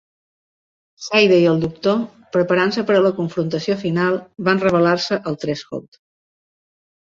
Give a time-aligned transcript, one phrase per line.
[1.07, 1.99] Shayde i el Doctor,
[2.37, 6.05] preparant-se per a la confrontació final, van revelar-se al Threshold.